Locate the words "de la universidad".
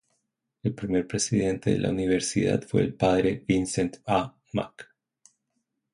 1.69-2.63